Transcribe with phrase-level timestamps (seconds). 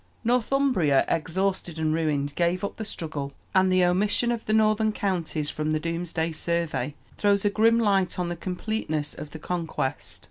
[0.33, 5.51] ]Northumbria, exhausted and ruined, gave up the struggle, and the omission of the northern counties
[5.51, 10.19] from the Domesday survey throws a grim light on the completeness of the Conquest.